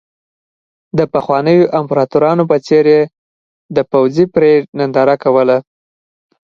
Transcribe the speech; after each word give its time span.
د 0.97 0.99
پخوانیو 1.13 1.69
امپراتورانو 1.79 2.43
په 2.51 2.57
څېر 2.67 2.85
یې 2.93 3.01
د 3.75 3.77
پوځي 3.91 4.25
پرېډ 4.33 4.61
ننداره 4.79 5.15
کوله. 5.23 5.57